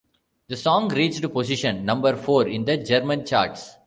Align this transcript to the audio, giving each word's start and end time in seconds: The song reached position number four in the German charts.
The 0.47 0.57
song 0.57 0.89
reached 0.89 1.31
position 1.31 1.85
number 1.85 2.15
four 2.15 2.47
in 2.47 2.65
the 2.65 2.75
German 2.77 3.23
charts. 3.23 3.77